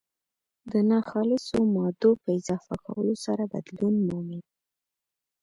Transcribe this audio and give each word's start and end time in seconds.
د 0.71 0.73
ناخالصو 0.89 1.57
مادو 1.75 2.11
په 2.21 2.29
اضافه 2.39 2.75
کولو 2.85 3.15
سره 3.25 3.43
بدلون 3.53 3.95
مومي. 4.07 4.41